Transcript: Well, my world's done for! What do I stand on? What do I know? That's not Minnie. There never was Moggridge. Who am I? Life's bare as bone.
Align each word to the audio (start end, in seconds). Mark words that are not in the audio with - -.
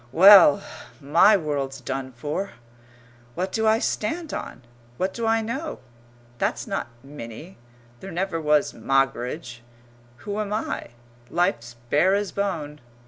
Well, 0.11 0.63
my 0.99 1.37
world's 1.37 1.79
done 1.79 2.11
for! 2.13 2.53
What 3.35 3.51
do 3.51 3.67
I 3.67 3.77
stand 3.77 4.33
on? 4.33 4.63
What 4.97 5.13
do 5.13 5.27
I 5.27 5.41
know? 5.41 5.77
That's 6.39 6.65
not 6.65 6.87
Minnie. 7.03 7.59
There 7.99 8.11
never 8.11 8.41
was 8.41 8.73
Moggridge. 8.73 9.61
Who 10.25 10.39
am 10.39 10.51
I? 10.53 10.89
Life's 11.29 11.75
bare 11.91 12.15
as 12.15 12.31
bone. 12.31 12.81